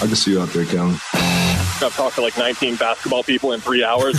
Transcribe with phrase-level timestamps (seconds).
[0.00, 0.94] I can see you out there, Kellan.
[1.12, 4.18] I've talked to like 19 basketball people in three hours.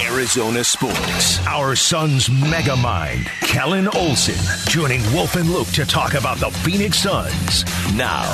[0.00, 1.44] Arizona Sports.
[1.46, 4.36] Our Suns mega mind, Kellan Olson,
[4.68, 7.64] joining Wolf and Luke to talk about the Phoenix Suns.
[7.94, 8.24] Now.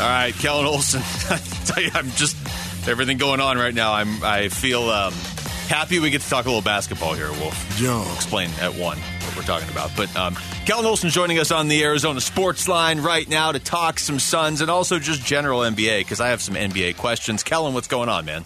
[0.00, 1.02] All right, Kellan Olson.
[1.30, 2.36] I tell you, I'm just
[2.88, 3.92] everything going on right now.
[3.92, 5.12] I'm I feel um,
[5.70, 7.80] happy we get to talk a little basketball here, Wolf.
[7.80, 7.94] Yeah.
[7.94, 9.92] We'll explain at one what we're talking about.
[9.96, 10.36] But um,
[10.66, 14.60] Kellan Olson joining us on the Arizona Sports Line right now to talk some Suns
[14.60, 17.44] and also just general NBA because I have some NBA questions.
[17.44, 18.44] Kellan, what's going on, man?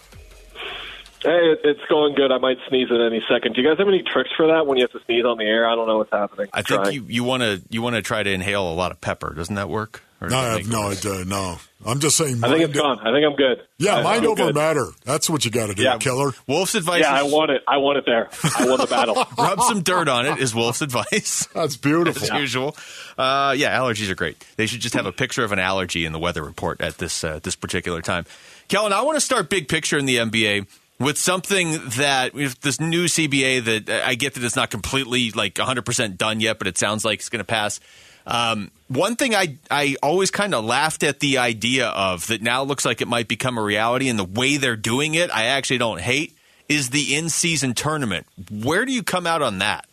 [1.23, 2.31] Hey, it's going good.
[2.31, 3.55] I might sneeze at any second.
[3.55, 5.45] Do you guys have any tricks for that when you have to sneeze on the
[5.45, 5.67] air?
[5.67, 6.49] I don't know what's happening.
[6.53, 6.95] I think Trying.
[6.95, 9.33] you you want to you want to try to inhale a lot of pepper.
[9.33, 10.04] Doesn't that work?
[10.21, 11.07] Or No, I have no it worse?
[11.07, 11.25] idea.
[11.27, 12.37] No, I'm just saying.
[12.43, 12.99] I think mind- it's gone.
[13.01, 13.61] I think I'm good.
[13.79, 14.55] Yeah, I- mind I'm over good.
[14.55, 14.87] matter.
[15.05, 15.99] That's what you got to do, Yeah.
[15.99, 16.33] killer.
[16.47, 17.01] Wolf's advice.
[17.03, 17.63] Yeah, I want it.
[17.69, 18.31] I want it there.
[18.57, 19.17] I won the battle.
[19.39, 20.39] rub some dirt on it.
[20.39, 21.47] Is Wolf's advice.
[21.55, 22.23] That's beautiful.
[22.23, 22.41] as beautiful.
[22.41, 22.77] usual.
[23.19, 24.43] Uh, yeah, allergies are great.
[24.57, 27.23] They should just have a picture of an allergy in the weather report at this
[27.25, 28.25] uh, this particular time.
[28.69, 30.67] Kellan, I want to start big picture in the NBA
[31.01, 35.33] with something that with this new CBA that uh, I get that it's not completely
[35.33, 37.81] like 100% done yet, but it sounds like it's going to pass.
[38.27, 42.63] Um, one thing I I always kind of laughed at the idea of that now
[42.63, 45.79] looks like it might become a reality, and the way they're doing it, I actually
[45.79, 46.35] don't hate
[46.69, 48.27] is the in season tournament.
[48.51, 49.87] Where do you come out on that?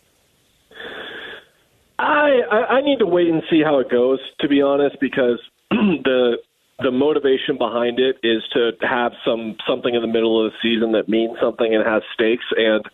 [1.98, 5.40] I, I I need to wait and see how it goes, to be honest, because
[5.70, 6.38] the
[6.78, 10.92] the motivation behind it is to have some something in the middle of the season
[10.92, 12.44] that means something and has stakes.
[12.56, 12.84] And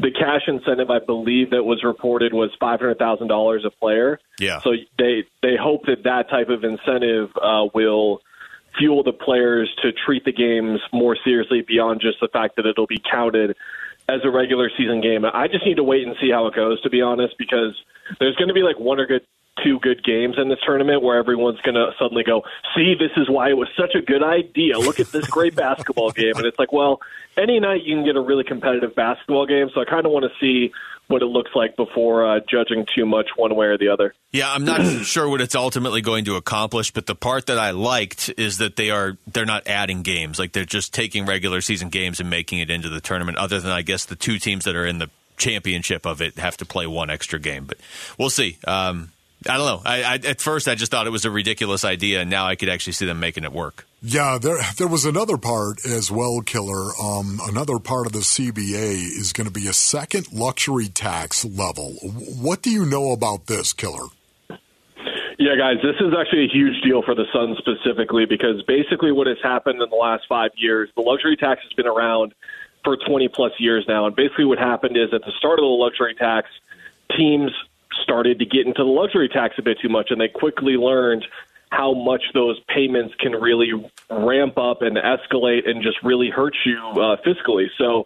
[0.00, 4.18] the cash incentive, I believe, that was reported was five hundred thousand dollars a player.
[4.38, 4.60] Yeah.
[4.60, 8.20] So they they hope that that type of incentive uh, will
[8.78, 12.86] fuel the players to treat the games more seriously beyond just the fact that it'll
[12.86, 13.56] be counted
[14.08, 15.24] as a regular season game.
[15.24, 17.74] I just need to wait and see how it goes, to be honest, because
[18.18, 19.22] there's going to be like one or good
[19.62, 22.42] two good games in this tournament where everyone's going to suddenly go,
[22.74, 24.78] "See, this is why it was such a good idea.
[24.78, 27.00] Look at this great basketball game." And it's like, well,
[27.36, 30.24] any night you can get a really competitive basketball game, so I kind of want
[30.24, 30.72] to see
[31.10, 34.14] what it looks like before uh, judging too much one way or the other.
[34.30, 37.72] Yeah, I'm not sure what it's ultimately going to accomplish, but the part that I
[37.72, 40.38] liked is that they are they're not adding games.
[40.38, 43.38] Like they're just taking regular season games and making it into the tournament.
[43.38, 46.56] Other than I guess the two teams that are in the championship of it have
[46.58, 47.78] to play one extra game, but
[48.18, 48.58] we'll see.
[48.66, 49.10] Um,
[49.48, 49.82] I don't know.
[49.84, 52.56] I, I, at first, I just thought it was a ridiculous idea, and now I
[52.56, 53.86] could actually see them making it work.
[54.02, 56.90] Yeah, there there was another part as well, killer.
[57.02, 61.94] Um, another part of the CBA is going to be a second luxury tax level.
[62.02, 64.08] What do you know about this, killer?
[65.38, 69.26] Yeah, guys, this is actually a huge deal for the Suns specifically because basically what
[69.26, 72.34] has happened in the last five years, the luxury tax has been around
[72.84, 74.04] for 20 plus years now.
[74.04, 76.48] And basically what happened is at the start of the luxury tax,
[77.16, 77.50] teams
[78.02, 81.24] started to get into the luxury tax a bit too much, and they quickly learned
[81.70, 83.72] how much those payments can really
[84.10, 87.66] ramp up and escalate and just really hurt you uh, fiscally.
[87.78, 88.04] So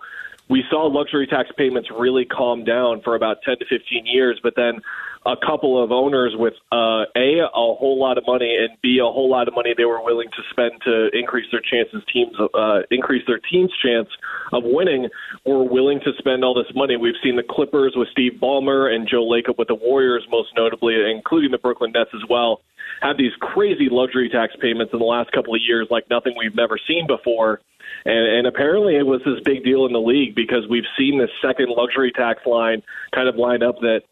[0.48, 4.54] we saw luxury tax payments really calm down for about 10 to 15 years, but
[4.56, 4.80] then
[5.26, 9.04] a couple of owners with uh, a a whole lot of money and b a
[9.04, 12.80] whole lot of money they were willing to spend to increase their chances teams uh,
[12.90, 14.08] increase their team's chance
[14.52, 15.08] of winning
[15.44, 16.96] were willing to spend all this money.
[16.96, 20.94] We've seen the Clippers with Steve Ballmer and Joe Lacob with the Warriors, most notably,
[21.10, 22.60] including the Brooklyn Nets as well,
[23.00, 26.54] have these crazy luxury tax payments in the last couple of years like nothing we've
[26.54, 27.60] never seen before.
[28.04, 31.30] And, and apparently it was this big deal in the league because we've seen this
[31.42, 32.82] second luxury tax line
[33.14, 34.02] kind of line up that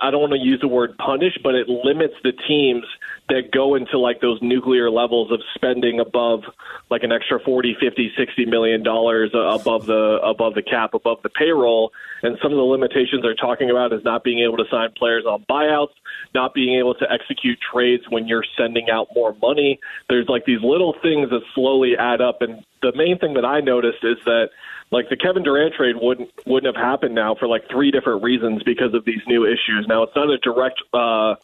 [0.00, 2.84] I don't want to use the word punish, but it limits the teams
[3.28, 6.44] that go into like those nuclear levels of spending above
[6.90, 11.28] like an extra 40, 50, 60 million dollars above the above the cap, above the
[11.30, 11.92] payroll.
[12.22, 15.24] And some of the limitations they're talking about is not being able to sign players
[15.24, 15.94] on buyouts,
[16.34, 19.80] not being able to execute trades when you're sending out more money.
[20.08, 23.60] There's like these little things that slowly add up and the main thing that I
[23.60, 24.50] noticed is that
[24.90, 28.62] like the Kevin Durant trade wouldn't wouldn't have happened now for like three different reasons
[28.64, 29.86] because of these new issues.
[29.88, 31.34] Now it's not a direct uh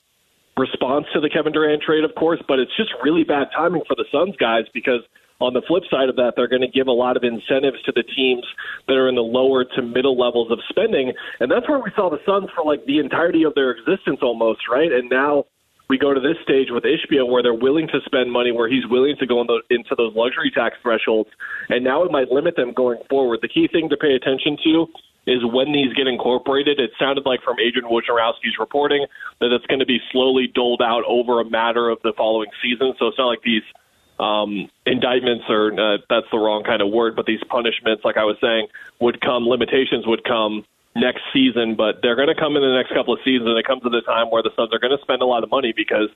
[0.56, 3.97] response to the Kevin Durant trade, of course, but it's just really bad timing for
[3.97, 5.01] the Suns guys because
[5.41, 7.92] on the flip side of that, they're going to give a lot of incentives to
[7.92, 8.45] the teams
[8.86, 12.09] that are in the lower to middle levels of spending, and that's where we saw
[12.09, 14.92] the Suns for like the entirety of their existence almost, right?
[14.92, 15.45] And now
[15.89, 18.86] we go to this stage with Ishbia where they're willing to spend money, where he's
[18.86, 21.31] willing to go in the, into those luxury tax thresholds,
[21.69, 23.41] and now it might limit them going forward.
[23.42, 24.86] The key thing to pay attention to
[25.27, 26.78] is when these get incorporated.
[26.78, 29.07] It sounded like from Adrian Wojnarowski's reporting
[29.41, 32.95] that it's going to be slowly doled out over a matter of the following season.
[32.98, 33.63] So it's not like these
[34.19, 38.25] um, indictments or uh, that's the wrong kind of word, but these punishments, like I
[38.25, 38.69] was saying,
[39.01, 39.47] would come.
[39.47, 43.20] Limitations would come next season, but they're going to come in the next couple of
[43.24, 43.48] seasons.
[43.48, 45.42] And it comes at a time where the Suns are going to spend a lot
[45.42, 46.08] of money because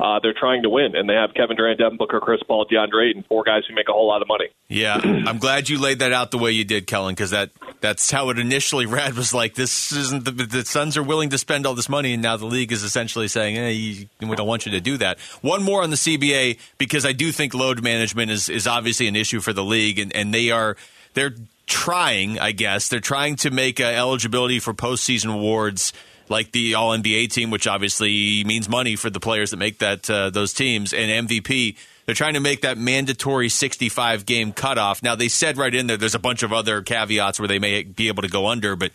[0.00, 3.10] uh, they're trying to win, and they have Kevin Durant, Devin Booker, Chris Paul, DeAndre
[3.10, 4.46] Ayton, four guys who make a whole lot of money.
[4.68, 7.50] Yeah, I'm glad you laid that out the way you did, Kellan, because that
[7.80, 9.14] that's how it initially read.
[9.14, 12.22] Was like this isn't the, the Suns are willing to spend all this money, and
[12.22, 15.20] now the league is essentially saying, hey, we don't want you to do that.
[15.42, 19.16] One more on the CBA because I do think load management is is obviously an
[19.16, 20.76] issue for the league, and, and they are
[21.14, 21.34] they're
[21.66, 25.92] trying, I guess, they're trying to make uh, eligibility for postseason awards
[26.28, 30.08] like the All NBA team, which obviously means money for the players that make that
[30.08, 31.76] uh, those teams, and MVP.
[32.06, 35.02] They're trying to make that mandatory 65 game cutoff.
[35.02, 37.82] Now they said right in there, there's a bunch of other caveats where they may
[37.82, 38.92] be able to go under, but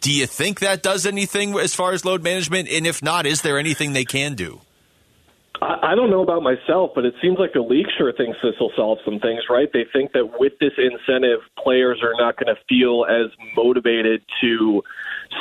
[0.00, 2.68] do you think that does anything as far as load management?
[2.68, 4.60] And if not, is there anything they can do?
[5.62, 8.72] I don't know about myself, but it seems like the league sure thinks this will
[8.74, 9.68] solve some things, right?
[9.72, 14.82] They think that with this incentive, players are not going to feel as motivated to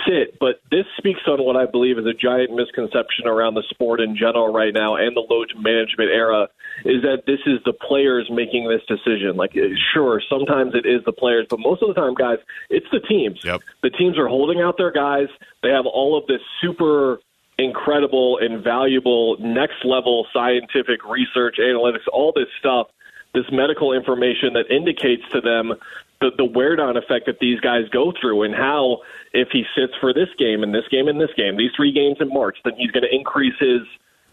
[0.06, 0.38] sit.
[0.40, 4.16] But this speaks on what I believe is a giant misconception around the sport in
[4.16, 6.48] general right now and the load management era
[6.86, 9.36] is that this is the players making this decision.
[9.36, 12.38] Like, eh, sure, sometimes it is the players, but most of the time, guys,
[12.70, 13.40] it's the teams.
[13.44, 13.62] Yep.
[13.84, 15.28] The teams are holding out their guys.
[15.64, 17.20] They have all of this super
[17.58, 22.88] incredible and valuable next level scientific research, analytics, all this stuff,
[23.34, 25.74] this medical information that indicates to them
[26.22, 29.00] the, the wear down effect that these guys go through and how
[29.34, 32.18] if he sits for this game and this game and this game, these three games
[32.20, 33.82] in March, then he's going to increase his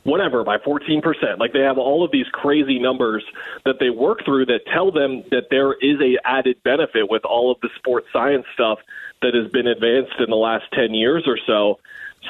[0.04, 1.02] whatever by 14%.
[1.38, 3.24] Like they have all of these crazy numbers
[3.64, 7.50] that they work through that tell them that there is a added benefit with all
[7.50, 8.78] of the sports science stuff
[9.22, 11.78] that has been advanced in the last 10 years or so.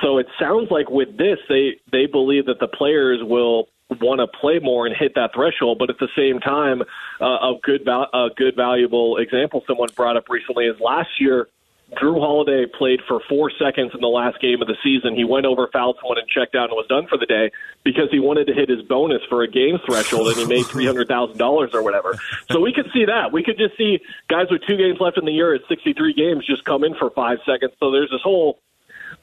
[0.02, 3.68] So it sounds like with this they they believe that the players will
[4.00, 5.78] want to play more and hit that threshold.
[5.78, 6.82] But at the same time,
[7.20, 11.48] uh, a good val- a good valuable example someone brought up recently is last year.
[11.96, 15.16] Jrue Holiday played for four seconds in the last game of the season.
[15.16, 17.50] He went over, fouled someone, and checked out and was done for the day
[17.82, 20.84] because he wanted to hit his bonus for a game threshold, and he made three
[20.84, 22.18] hundred thousand dollars or whatever.
[22.50, 23.32] So we could see that.
[23.32, 26.44] We could just see guys with two games left in the year at sixty-three games
[26.44, 27.72] just come in for five seconds.
[27.80, 28.60] So there's this whole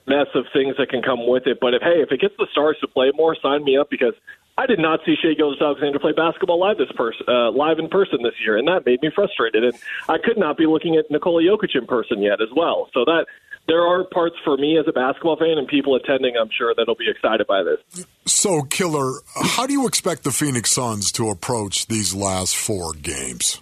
[0.07, 1.59] mess of things that can come with it.
[1.59, 4.13] But if hey, if it gets the stars to play more, sign me up because
[4.57, 8.19] I did not see Shai Gilgeous-Alexander play basketball live this person uh, live in person
[8.23, 9.63] this year, and that made me frustrated.
[9.63, 9.73] And
[10.07, 12.89] I could not be looking at Nikola Jokic in person yet as well.
[12.93, 13.25] So that
[13.67, 16.35] there are parts for me as a basketball fan and people attending.
[16.39, 18.05] I'm sure that'll be excited by this.
[18.25, 23.59] So, Killer, how do you expect the Phoenix Suns to approach these last four games?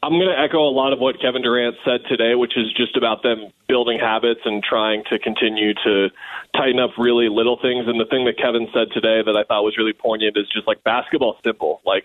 [0.00, 2.96] I'm going to echo a lot of what Kevin Durant said today, which is just
[2.96, 6.08] about them building habits and trying to continue to
[6.54, 7.88] tighten up really little things.
[7.88, 10.68] And the thing that Kevin said today that I thought was really poignant is just
[10.68, 11.82] like basketball simple.
[11.84, 12.04] Like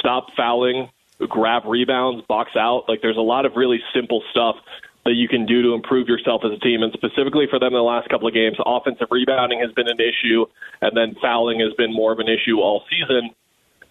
[0.00, 0.90] stop fouling,
[1.28, 2.86] grab rebounds, box out.
[2.88, 4.56] Like there's a lot of really simple stuff
[5.04, 6.82] that you can do to improve yourself as a team.
[6.82, 10.00] And specifically for them in the last couple of games, offensive rebounding has been an
[10.00, 10.44] issue,
[10.82, 13.30] and then fouling has been more of an issue all season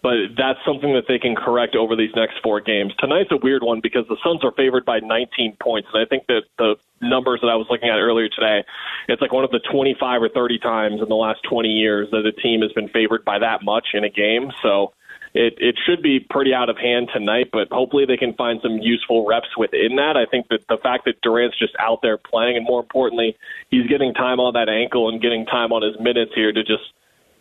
[0.04, 2.94] but that's something that they can correct over these next four games.
[3.00, 6.28] Tonight's a weird one because the Suns are favored by 19 points, and I think
[6.28, 8.64] that the numbers that I was looking at earlier today,
[9.08, 12.26] it's like one of the 25 or 30 times in the last 20 years that
[12.26, 14.52] a team has been favored by that much in a game.
[14.62, 14.94] So
[15.34, 18.80] it it should be pretty out of hand tonight, but hopefully they can find some
[18.80, 20.18] useful reps within that.
[20.18, 23.38] I think that the fact that Durant's just out there playing, and more importantly,
[23.70, 26.84] he's getting time on that ankle and getting time on his minutes here to just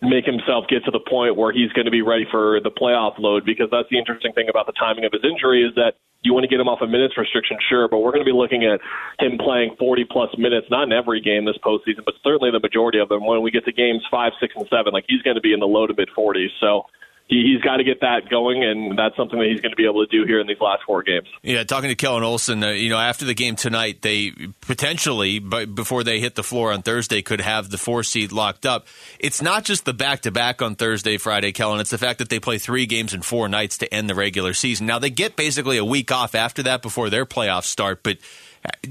[0.03, 3.19] make himself get to the point where he's going to be ready for the playoff
[3.19, 6.35] load because that's the interesting thing about the timing of his injury is that you
[6.35, 8.65] want to get him off a minutes restriction, sure, but we're going to be looking
[8.65, 8.81] at
[9.23, 12.99] him playing 40 plus minutes, not in every game this postseason, but certainly the majority
[12.99, 13.25] of them.
[13.25, 15.61] When we get to games five, six, and seven, like he's going to be in
[15.61, 16.51] the low to mid 40s.
[16.61, 16.85] So
[17.29, 19.85] he, has got to get that going, and that's something that he's going to be
[19.85, 21.27] able to do here in these last four games.
[21.43, 25.75] Yeah, talking to Kellan Olson, uh, you know, after the game tonight, they potentially, but
[25.75, 28.87] before they hit the floor on Thursday, could have the four seed locked up.
[29.19, 31.81] It's not just the back to back on Thursday, Friday, Kellan.
[31.81, 34.55] It's the fact that they play three games in four nights to end the regular
[34.55, 34.87] season.
[34.87, 38.19] Now they get basically a week off after that before their playoffs start, but.
[38.65, 38.89] Uh,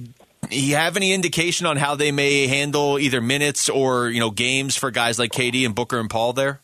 [0.51, 4.75] you have any indication on how they may handle either minutes or you know games
[4.75, 6.61] for guys like KD and Booker and Paul there?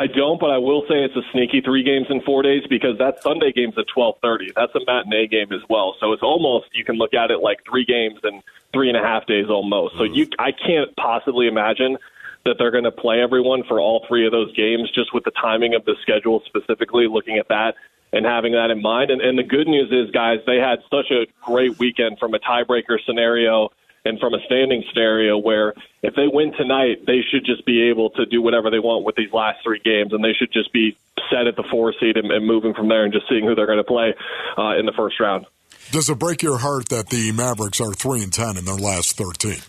[0.00, 2.96] I don't, but I will say it's a sneaky three games in four days because
[2.96, 4.50] that Sunday game's at twelve thirty.
[4.56, 7.58] That's a matinee game as well, so it's almost you can look at it like
[7.68, 8.42] three games in
[8.72, 9.98] three and a half days almost.
[9.98, 10.14] So mm-hmm.
[10.14, 11.98] you, I can't possibly imagine
[12.46, 15.32] that they're going to play everyone for all three of those games, just with the
[15.32, 17.06] timing of the schedule specifically.
[17.06, 17.74] Looking at that
[18.10, 21.10] and having that in mind, and, and the good news is, guys, they had such
[21.10, 23.68] a great weekend from a tiebreaker scenario
[24.04, 28.10] and from a standing scenario where if they win tonight, they should just be able
[28.10, 30.96] to do whatever they want with these last three games, and they should just be
[31.30, 33.66] set at the four seed and, and moving from there and just seeing who they're
[33.66, 34.14] going to play
[34.58, 35.46] uh, in the first round.
[35.92, 39.16] Does it break your heart that the Mavericks are three and ten in their last
[39.16, 39.60] thirteen?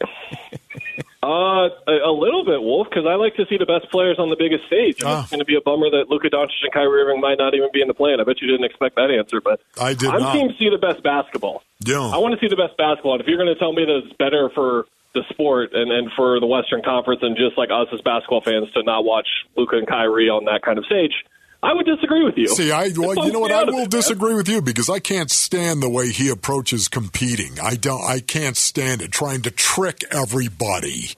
[1.24, 4.28] Uh, a, a little bit, Wolf, because I like to see the best players on
[4.28, 5.00] the biggest stage.
[5.02, 5.20] And Ah.
[5.22, 7.68] It's going to be a bummer that Luka Doncic and Kyrie Irving might not even
[7.72, 8.18] be in the plan.
[8.20, 10.32] I bet you didn't expect that answer, but I did I'm not.
[10.32, 11.62] team see the best basketball.
[11.86, 12.10] Yeah.
[12.10, 13.14] I want to see the best basketball.
[13.14, 16.10] And if you're going to tell me that it's better for the sport and, and
[16.16, 19.76] for the Western Conference and just like us as basketball fans to not watch Luka
[19.76, 21.12] and Kyrie on that kind of stage,
[21.62, 22.48] I would disagree with you.
[22.48, 23.52] See, I well, you know what?
[23.52, 27.60] I will it, disagree with you because I can't stand the way he approaches competing.
[27.62, 28.02] I don't.
[28.02, 29.12] I can't stand it.
[29.12, 31.10] Trying to trick everybody,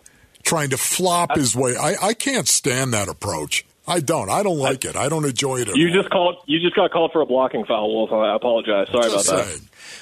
[0.42, 1.76] trying to flop his way.
[1.76, 3.64] I, I can't stand that approach.
[3.86, 4.30] I don't.
[4.30, 4.96] I don't like it.
[4.96, 5.68] I don't enjoy it.
[5.68, 5.94] At You all.
[5.94, 6.36] just called.
[6.46, 8.12] You just got called for a blocking foul, Wolf.
[8.12, 8.88] I apologize.
[8.90, 9.60] Sorry Just about that.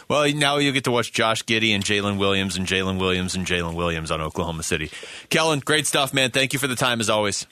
[0.08, 3.44] Well, now you get to watch Josh Giddey and Jalen Williams and Jalen Williams and
[3.46, 4.90] Jalen Williams on Oklahoma City.
[5.30, 6.30] Kellan, great stuff, man.
[6.30, 7.46] Thank you for the time as always.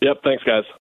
[0.00, 0.22] Yep.
[0.24, 0.64] Thanks, guys.